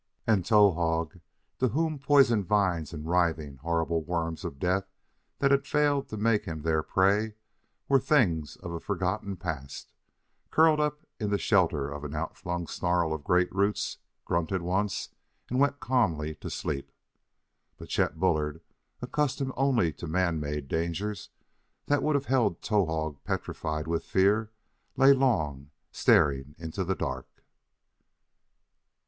[0.25, 1.21] And Towahg,
[1.59, 4.89] to whom poison vines and writhing, horrible worms of death
[5.37, 7.35] that had failed to make him their prey
[7.87, 9.93] were things of a forgotten past,
[10.49, 15.09] curled up in the shelter of an outflung snarl of great roots, grunted once,
[15.51, 16.91] and went calmly to sleep.
[17.77, 18.59] But Chet Bullard,
[19.03, 21.29] accustomed only to man made dangers
[21.85, 24.49] that would have held Towahg petrified with fear,
[24.97, 27.43] lay long, staring into the dark.